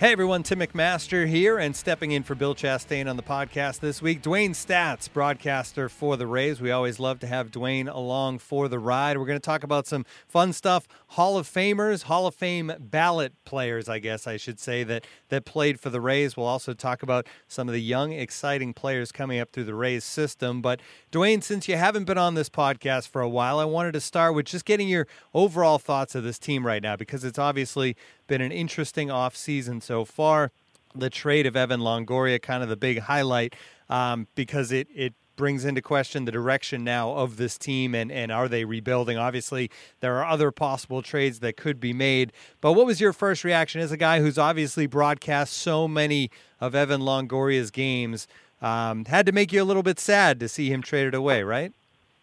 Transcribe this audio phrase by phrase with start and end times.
[0.00, 4.00] Hey everyone, Tim McMaster here, and stepping in for Bill Chastain on the podcast this
[4.00, 4.22] week.
[4.22, 6.60] Dewayne Staats, broadcaster for the Rays.
[6.60, 9.18] We always love to have Dewayne along for the ride.
[9.18, 10.86] We're going to talk about some fun stuff.
[11.08, 15.44] Hall of Famers, Hall of Fame ballot players, I guess I should say, that, that
[15.44, 16.36] played for the Rays.
[16.36, 20.04] We'll also talk about some of the young, exciting players coming up through the Rays
[20.04, 20.62] system.
[20.62, 20.78] But
[21.10, 24.36] Dewayne, since you haven't been on this podcast for a while, I wanted to start
[24.36, 27.96] with just getting your overall thoughts of this team right now, because it's obviously
[28.28, 30.52] been an interesting offseason so far.
[30.94, 33.54] The trade of Evan Longoria, kind of the big highlight,
[33.90, 38.30] um, because it it brings into question the direction now of this team and, and
[38.30, 39.16] are they rebuilding?
[39.16, 39.70] Obviously,
[40.00, 42.32] there are other possible trades that could be made.
[42.60, 46.74] But what was your first reaction as a guy who's obviously broadcast so many of
[46.74, 48.28] Evan Longoria's games?
[48.60, 51.72] Um, had to make you a little bit sad to see him traded away, right?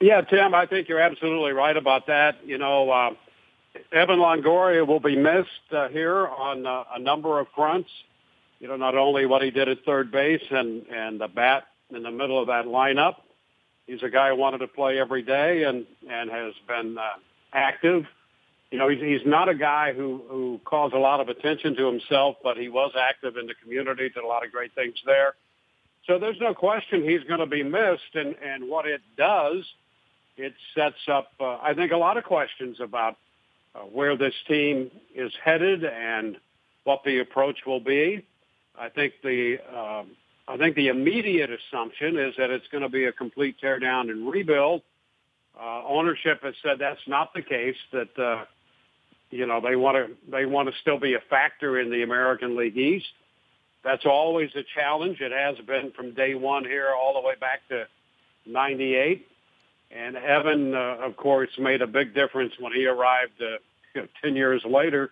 [0.02, 2.46] Yeah, Tim, I think you're absolutely right about that.
[2.46, 3.12] You know, uh,
[3.92, 7.90] Evan Longoria will be missed uh, here on uh, a number of fronts.
[8.60, 12.04] You know, not only what he did at third base and and the bat in
[12.04, 13.16] the middle of that lineup.
[13.86, 17.04] He's a guy who wanted to play every day and and has been uh,
[17.54, 18.06] active.
[18.72, 21.86] You know, he's he's not a guy who who calls a lot of attention to
[21.86, 25.36] himself, but he was active in the community, did a lot of great things there.
[26.08, 29.66] So there's no question he's going to be missed, and and what it does,
[30.38, 33.18] it sets up, uh, I think, a lot of questions about
[33.76, 36.38] uh, where this team is headed and
[36.86, 38.26] what the approach will be.
[38.80, 40.12] I think the um,
[40.48, 44.32] I think the immediate assumption is that it's going to be a complete teardown and
[44.32, 44.82] rebuild.
[45.60, 47.78] Uh, ownership has said that's not the case.
[47.92, 48.46] That uh,
[49.32, 52.56] you know they want to they want to still be a factor in the American
[52.56, 53.08] League East.
[53.84, 55.20] That's always a challenge.
[55.22, 57.88] It has been from day one here all the way back to
[58.46, 59.28] '98.
[59.96, 63.58] And Evan, uh, of course, made a big difference when he arrived uh,
[63.94, 65.12] you know, 10 years later.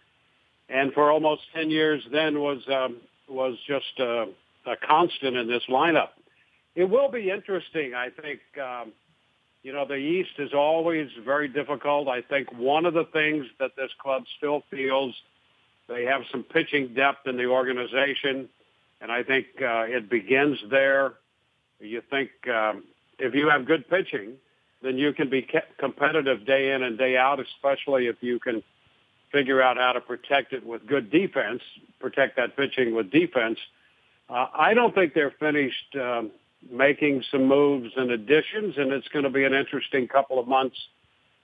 [0.68, 2.98] And for almost 10 years then was, um,
[3.30, 4.26] was just uh,
[4.66, 6.10] a constant in this lineup.
[6.76, 8.42] It will be interesting, I think.
[8.62, 8.92] Um,
[9.62, 12.10] you know, the East is always very difficult.
[12.10, 15.16] I think one of the things that this club still feels,
[15.88, 18.50] they have some pitching depth in the organization,
[19.00, 21.14] and I think uh, it begins there.
[21.80, 22.84] You think um,
[23.20, 24.34] if you have good pitching,
[24.84, 28.62] then you can be competitive day in and day out, especially if you can
[29.32, 31.62] figure out how to protect it with good defense,
[32.00, 33.58] protect that pitching with defense.
[34.30, 36.32] Uh, I don't think they're finished um,
[36.70, 40.78] making some moves and additions, and it's going to be an interesting couple of months,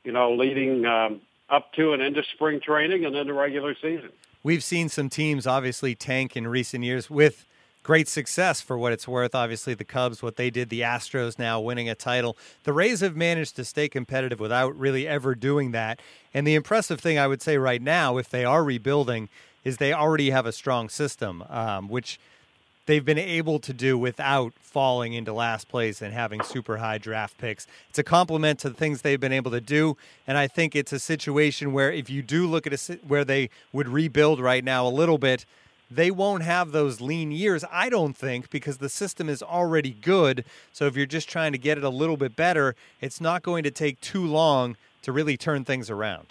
[0.04, 4.12] you know, leading um, up to and into spring training and then the regular season.
[4.44, 7.46] We've seen some teams obviously tank in recent years with
[7.90, 9.34] great success for what it's worth.
[9.34, 12.38] Obviously, the Cubs, what they did, the Astros now winning a title.
[12.64, 16.00] The Rays have managed to stay competitive without really ever doing that.
[16.32, 19.28] And the impressive thing I would say right now, if they are rebuilding,
[19.64, 22.20] is they already have a strong system, um, which
[22.86, 27.40] they've been able to do without falling into last place and having super high draft
[27.40, 27.66] picks.
[27.90, 30.94] It's a compliment to the things they've been able to do, and I think it's
[30.94, 34.86] a situation where if you do look at a where they would rebuild right now
[34.86, 35.48] a little bit,
[35.92, 40.46] they won't have those lean years, I don't think, because the system is already good.
[40.72, 43.64] So if you're just trying to get it a little bit better, it's not going
[43.64, 46.28] to take too long to really turn things around.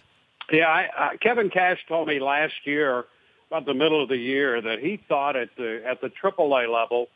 [0.53, 3.05] Yeah, I, uh, Kevin Cash told me last year,
[3.51, 7.09] about the middle of the year, that he thought at the at the AAA level,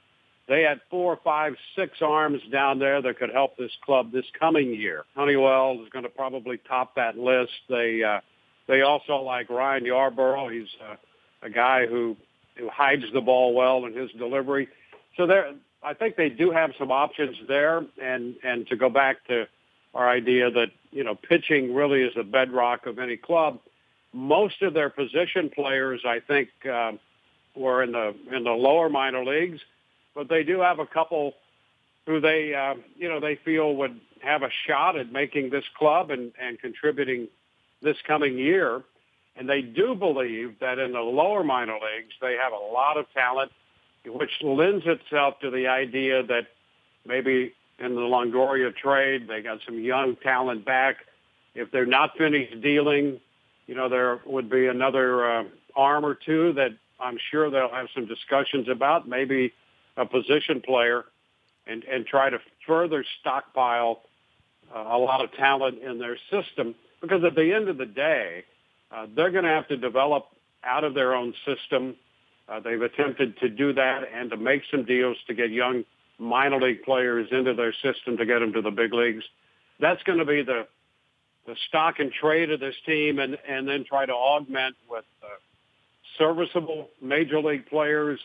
[0.48, 4.74] they had four, five, six arms down there that could help this club this coming
[4.74, 5.04] year.
[5.14, 7.52] Honeywell is going to probably top that list.
[7.68, 8.20] They uh,
[8.66, 10.52] they also like Ryan Yarbrough.
[10.52, 10.96] He's uh,
[11.42, 12.16] a guy who
[12.56, 14.68] who hides the ball well in his delivery.
[15.16, 15.52] So there,
[15.82, 17.84] I think they do have some options there.
[18.00, 19.46] And and to go back to
[19.94, 23.60] our idea that you know pitching really is the bedrock of any club.
[24.12, 26.92] Most of their position players, I think, uh,
[27.54, 29.60] were in the in the lower minor leagues,
[30.14, 31.34] but they do have a couple
[32.06, 36.10] who they uh, you know they feel would have a shot at making this club
[36.10, 37.28] and and contributing
[37.80, 38.82] this coming year.
[39.36, 43.06] And they do believe that in the lower minor leagues, they have a lot of
[43.14, 43.50] talent,
[44.04, 46.48] which lends itself to the idea that
[47.06, 50.96] maybe in the Longoria trade, they got some young talent back.
[51.54, 53.20] If they're not finished dealing,
[53.66, 55.44] you know, there would be another uh,
[55.74, 56.70] arm or two that
[57.00, 59.52] I'm sure they'll have some discussions about, maybe
[59.96, 61.04] a position player,
[61.66, 64.02] and, and try to further stockpile
[64.74, 66.74] uh, a lot of talent in their system.
[67.00, 68.44] Because at the end of the day,
[68.92, 70.26] uh, they're going to have to develop
[70.64, 71.96] out of their own system.
[72.48, 75.84] Uh, they've attempted to do that and to make some deals to get young
[76.18, 79.24] minor league players into their system to get them to the big leagues.
[79.80, 80.66] That's going to be the
[81.44, 85.26] the stock and trade of this team, and and then try to augment with uh,
[86.16, 88.20] serviceable major league players,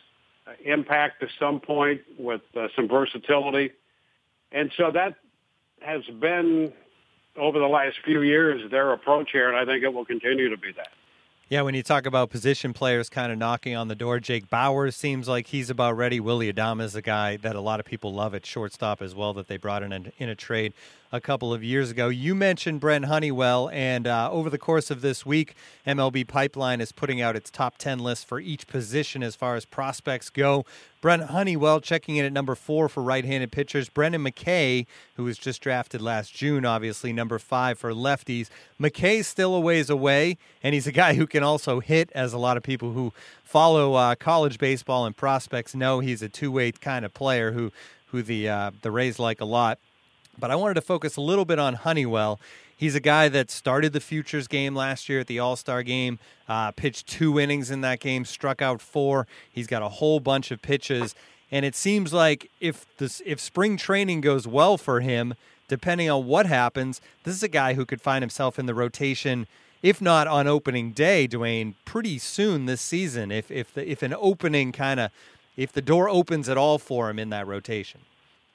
[0.46, 3.72] uh, impact to some point with uh, some versatility,
[4.52, 5.16] and so that
[5.82, 6.74] has been
[7.38, 10.58] over the last few years their approach here, and I think it will continue to
[10.58, 10.90] be that.
[11.50, 14.96] Yeah, when you talk about position players kind of knocking on the door, Jake Bauers
[14.96, 16.20] seems like he's about ready.
[16.20, 19.32] Willie Adames is a guy that a lot of people love at shortstop as well
[19.36, 20.74] that they brought in in a trade
[21.12, 22.10] a couple of years ago.
[22.10, 25.56] You mentioned Brent Honeywell, and uh, over the course of this week,
[25.86, 29.66] MLB Pipeline is putting out its top 10 list for each position as far as
[29.66, 30.66] prospects go.
[31.00, 33.88] Brent Honeywell checking in at number four for right handed pitchers.
[33.88, 38.50] Brendan McKay, who was just drafted last June, obviously, number five for lefties.
[38.82, 42.38] McKay's still a ways away, and he's a guy who can also hit, as a
[42.38, 43.14] lot of people who
[43.44, 47.72] follow uh, college baseball and prospects know he's a two way kind of player who,
[48.08, 49.80] who the, uh, the Rays like a lot.
[50.40, 52.40] But I wanted to focus a little bit on Honeywell.
[52.76, 56.20] He's a guy that started the Futures game last year at the All Star game,
[56.48, 59.26] uh, pitched two innings in that game, struck out four.
[59.52, 61.16] He's got a whole bunch of pitches.
[61.52, 65.34] And it seems like if this, if spring training goes well for him,
[65.68, 69.48] depending on what happens, this is a guy who could find himself in the rotation,
[69.82, 73.32] if not on opening day, Dewayne, pretty soon this season.
[73.32, 75.12] If if the, if an opening kind of
[75.56, 78.02] if the door opens at all for him in that rotation.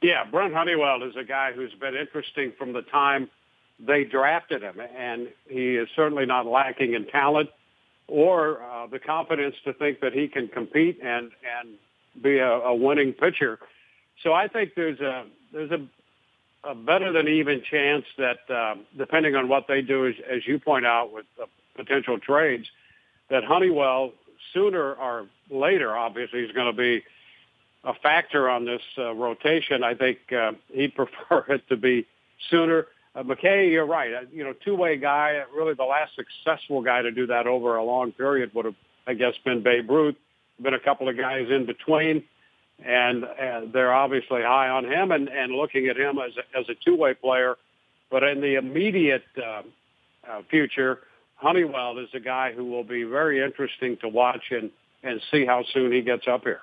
[0.02, 3.30] Yeah, Brent Honeywell is a guy who's been interesting from the time
[3.78, 7.50] they drafted him, and he is certainly not lacking in talent
[8.08, 11.76] or uh, the confidence to think that he can compete and and
[12.20, 13.60] be a, a winning pitcher.
[14.22, 15.86] So I think there's a there's a,
[16.68, 20.58] a better than even chance that uh, depending on what they do, as, as you
[20.58, 21.46] point out with uh,
[21.76, 22.68] potential trades,
[23.30, 24.12] that Honeywell
[24.52, 27.04] sooner or later, obviously, is going to be
[27.84, 29.82] a factor on this uh, rotation.
[29.82, 32.06] I think uh, he'd prefer it to be
[32.50, 32.86] sooner.
[33.14, 34.12] Uh, McKay, you're right.
[34.12, 35.42] Uh, you know, two-way guy.
[35.54, 38.74] Really, the last successful guy to do that over a long period would have,
[39.06, 40.16] I guess, been Babe Ruth.
[40.60, 42.24] Been a couple of guys in between,
[42.84, 46.68] and uh, they're obviously high on him and, and looking at him as a, as
[46.68, 47.56] a two-way player.
[48.10, 49.62] But in the immediate uh,
[50.30, 51.00] uh, future,
[51.36, 54.70] Honeywell is a guy who will be very interesting to watch and
[55.02, 56.60] and see how soon he gets up here.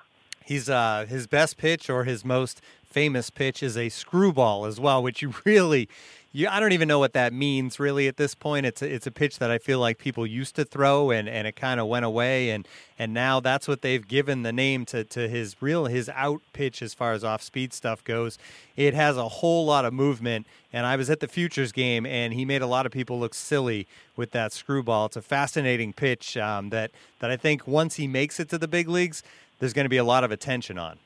[0.50, 5.00] He's uh, his best pitch or his most famous pitch is a screwball as well,
[5.00, 5.88] which you really,
[6.32, 8.66] you, I don't even know what that means really at this point.
[8.66, 11.46] It's a, it's a pitch that I feel like people used to throw and, and
[11.46, 12.66] it kind of went away and
[12.98, 16.82] and now that's what they've given the name to, to his real his out pitch
[16.82, 18.36] as far as off speed stuff goes.
[18.74, 22.32] It has a whole lot of movement and I was at the futures game and
[22.32, 23.86] he made a lot of people look silly
[24.16, 25.06] with that screwball.
[25.06, 28.66] It's a fascinating pitch um, that that I think once he makes it to the
[28.66, 29.22] big leagues
[29.60, 30.98] there's going to be a lot of attention on.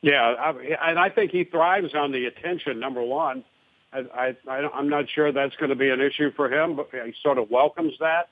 [0.00, 0.50] Yeah, I,
[0.90, 2.80] and I think he thrives on the attention.
[2.80, 3.44] Number one,
[3.92, 7.12] I, I, I'm not sure that's going to be an issue for him, but he
[7.22, 8.28] sort of welcomes that.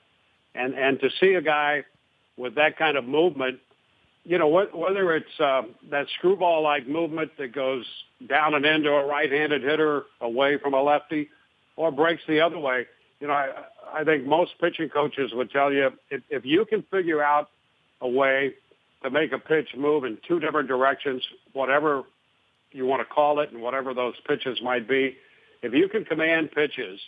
[0.55, 1.83] And and to see a guy
[2.37, 3.59] with that kind of movement,
[4.23, 7.85] you know, whether it's uh, that screwball-like movement that goes
[8.27, 11.29] down and into a right-handed hitter away from a lefty,
[11.75, 12.87] or breaks the other way,
[13.19, 13.49] you know, I,
[13.93, 17.49] I think most pitching coaches would tell you if, if you can figure out
[18.01, 18.53] a way
[19.03, 21.23] to make a pitch move in two different directions,
[21.53, 22.03] whatever
[22.71, 25.17] you want to call it and whatever those pitches might be.
[25.61, 26.99] If you can command pitches,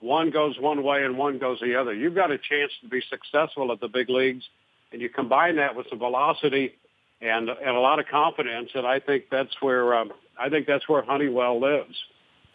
[0.00, 3.02] one goes one way and one goes the other, you've got a chance to be
[3.08, 4.44] successful at the big leagues.
[4.92, 6.74] And you combine that with some velocity
[7.20, 10.88] and and a lot of confidence, and I think that's where um, I think that's
[10.88, 11.96] where Honeywell lives.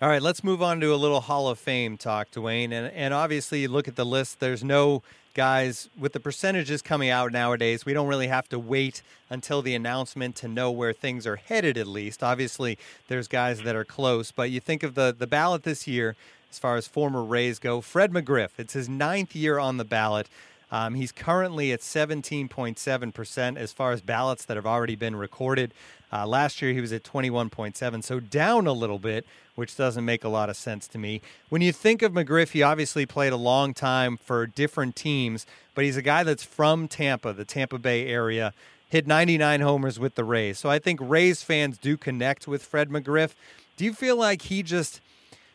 [0.02, 2.72] All right, let's move on to a little Hall of Fame talk, Dewayne.
[2.72, 4.40] And and obviously, you look at the list.
[4.40, 9.02] There's no guys, with the percentages coming out nowadays, we don't really have to wait
[9.30, 12.24] until the announcement to know where things are headed, at least.
[12.24, 16.16] Obviously, there's guys that are close, but you think of the, the ballot this year,
[16.52, 20.28] as far as former Rays go, Fred McGriff, it's his ninth year on the ballot.
[20.74, 25.72] Um, he's currently at 17.7% as far as ballots that have already been recorded.
[26.12, 30.24] Uh, last year he was at 21.7, so down a little bit, which doesn't make
[30.24, 31.22] a lot of sense to me.
[31.50, 35.86] When you think of McGriff, he obviously played a long time for different teams, but
[35.86, 38.52] he's a guy that's from Tampa, the Tampa Bay area,
[38.90, 40.58] hit 99 homers with the Rays.
[40.58, 43.36] So I think Rays fans do connect with Fred McGriff.
[43.78, 45.02] Do you feel like he just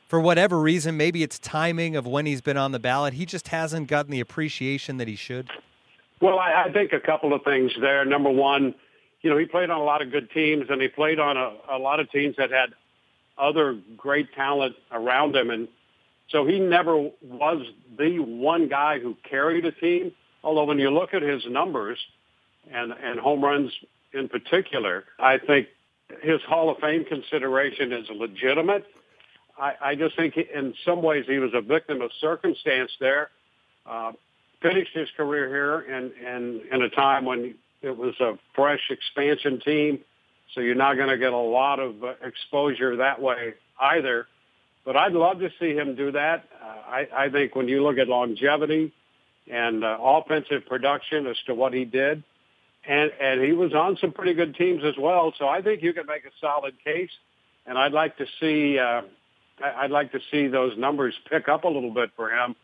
[0.08, 3.48] for whatever reason, maybe it's timing of when he's been on the ballot, he just
[3.48, 5.48] hasn't gotten the appreciation that he should?
[6.20, 8.04] Well, I, I think a couple of things there.
[8.04, 8.74] Number one,
[9.20, 11.52] you know, he played on a lot of good teams, and he played on a,
[11.70, 12.70] a lot of teams that had
[13.36, 15.68] other great talent around him, and
[16.28, 17.66] so he never was
[17.98, 20.12] the one guy who carried a team.
[20.42, 21.98] Although when you look at his numbers
[22.70, 23.72] and and home runs
[24.12, 25.68] in particular, I think
[26.22, 28.86] his Hall of Fame consideration is legitimate.
[29.58, 33.30] I, I just think in some ways he was a victim of circumstance there.
[33.86, 34.12] Uh,
[34.62, 39.60] finished his career here in, in, in a time when it was a fresh expansion
[39.60, 40.00] team,
[40.54, 44.26] so you're not going to get a lot of uh, exposure that way either.
[44.84, 46.48] But I'd love to see him do that.
[46.60, 48.92] Uh, I, I think when you look at longevity
[49.50, 52.22] and uh, offensive production as to what he did,
[52.86, 55.34] and and he was on some pretty good teams as well.
[55.38, 57.10] So I think you can make a solid case.
[57.66, 59.02] And I'd like to see uh,
[59.62, 62.54] I'd like to see those numbers pick up a little bit for him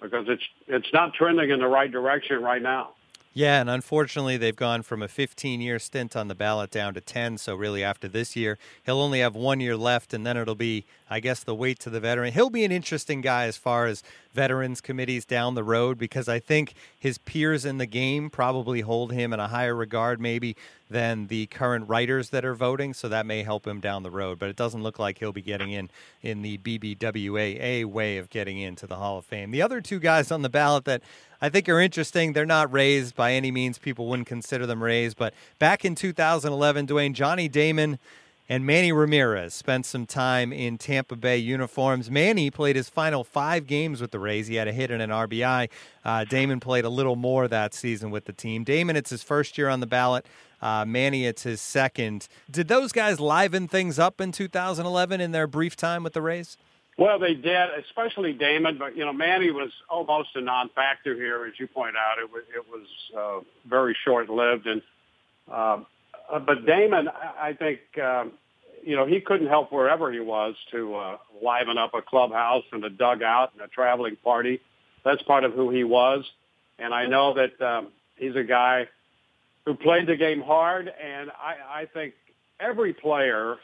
[0.00, 2.90] because it's it's not trending in the right direction right now.
[3.36, 7.00] Yeah, and unfortunately, they've gone from a 15 year stint on the ballot down to
[7.00, 7.36] 10.
[7.38, 10.84] So, really, after this year, he'll only have one year left, and then it'll be,
[11.10, 12.32] I guess, the wait to the veteran.
[12.32, 16.38] He'll be an interesting guy as far as veterans committees down the road because I
[16.38, 20.54] think his peers in the game probably hold him in a higher regard, maybe,
[20.88, 22.94] than the current writers that are voting.
[22.94, 24.38] So, that may help him down the road.
[24.38, 25.90] But it doesn't look like he'll be getting in
[26.22, 29.50] in the BBWAA way of getting into the Hall of Fame.
[29.50, 31.02] The other two guys on the ballot that
[31.44, 32.32] I think are interesting.
[32.32, 33.76] They're not raised by any means.
[33.76, 35.18] People wouldn't consider them raised.
[35.18, 37.98] But back in 2011, Dewayne, Johnny Damon
[38.48, 42.10] and Manny Ramirez spent some time in Tampa Bay uniforms.
[42.10, 44.46] Manny played his final five games with the Rays.
[44.46, 45.68] He had a hit and an RBI.
[46.02, 48.64] Uh, Damon played a little more that season with the team.
[48.64, 50.24] Damon, it's his first year on the ballot.
[50.62, 52.26] Uh, Manny, it's his second.
[52.50, 56.56] Did those guys liven things up in 2011 in their brief time with the Rays?
[56.96, 58.78] Well, they did, especially Damon.
[58.78, 62.18] But you know, Manny was almost a non-factor here, as you point out.
[62.22, 62.86] It was it was
[63.16, 64.82] uh, very short-lived, and
[65.50, 65.78] uh,
[66.30, 68.32] uh, but Damon, I think um,
[68.82, 72.84] you know he couldn't help wherever he was to uh, liven up a clubhouse and
[72.84, 74.60] a dugout and a traveling party.
[75.04, 76.24] That's part of who he was,
[76.78, 78.88] and I know that um, he's a guy
[79.66, 82.14] who played the game hard, and I, I think
[82.60, 83.56] every player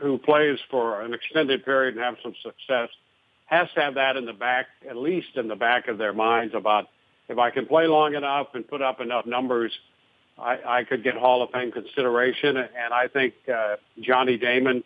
[0.00, 2.88] who plays for an extended period and have some success
[3.46, 6.54] has to have that in the back, at least in the back of their minds
[6.54, 6.88] about
[7.28, 9.72] if I can play long enough and put up enough numbers,
[10.38, 12.56] I, I could get Hall of Fame consideration.
[12.56, 14.84] And I think uh, Johnny Damon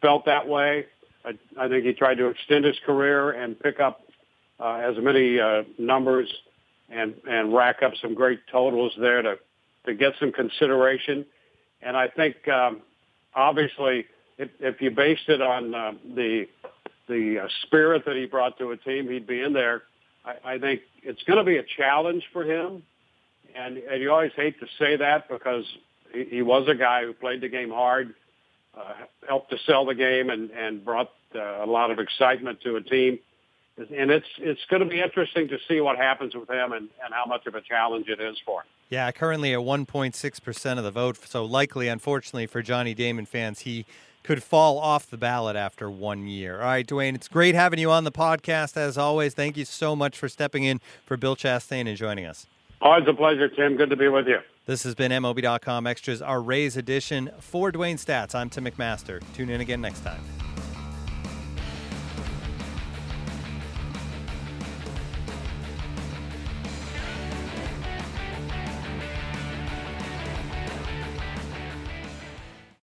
[0.00, 0.86] felt that way.
[1.24, 4.02] I, I think he tried to extend his career and pick up
[4.58, 6.32] uh, as many uh, numbers
[6.88, 9.38] and and rack up some great totals there to
[9.86, 11.26] to get some consideration.
[11.82, 12.82] And I think um,
[13.34, 14.06] obviously
[14.38, 16.46] if, if you based it on uh, the
[17.08, 19.84] the uh, spirit that he brought to a team, he'd be in there.
[20.24, 22.82] I, I think it's going to be a challenge for him,
[23.54, 25.64] and and you always hate to say that because
[26.12, 28.14] he, he was a guy who played the game hard,
[28.76, 28.94] uh,
[29.28, 32.82] helped to sell the game, and and brought uh, a lot of excitement to a
[32.82, 33.18] team.
[33.78, 37.12] And it's it's going to be interesting to see what happens with him and, and
[37.12, 38.66] how much of a challenge it is for him.
[38.88, 41.18] Yeah, currently at 1.6% of the vote.
[41.26, 43.84] So likely, unfortunately, for Johnny Damon fans, he
[44.26, 46.56] could fall off the ballot after one year.
[46.60, 49.34] All right, Dewayne, it's great having you on the podcast as always.
[49.34, 52.46] Thank you so much for stepping in for Bill Chastain and joining us.
[52.80, 53.76] Always a pleasure, Tim.
[53.76, 54.40] Good to be with you.
[54.66, 57.30] This has been MLB.com Extras, our Rays edition.
[57.38, 59.22] For Dewayne Staats, I'm Tim McMaster.
[59.32, 60.20] Tune in again next time.